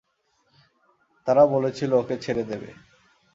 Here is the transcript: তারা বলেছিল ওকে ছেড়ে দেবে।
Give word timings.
তারা 1.27 1.43
বলেছিল 1.45 1.91
ওকে 1.93 2.15
ছেড়ে 2.23 2.43
দেবে। 2.43 2.69